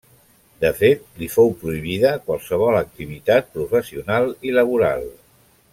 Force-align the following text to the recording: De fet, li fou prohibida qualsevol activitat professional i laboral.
De 0.63 0.69
fet, 0.77 1.03
li 1.23 1.27
fou 1.33 1.51
prohibida 1.63 2.15
qualsevol 2.29 2.79
activitat 2.81 3.53
professional 3.59 4.27
i 4.49 4.57
laboral. 4.61 5.07